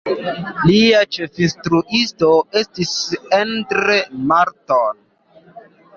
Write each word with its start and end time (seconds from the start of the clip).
Lia 0.67 1.01
ĉefinstruisto 1.17 2.31
estis 2.63 2.95
Endre 3.41 3.99
Marton. 4.33 5.03